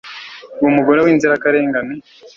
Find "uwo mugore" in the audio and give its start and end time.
0.59-0.99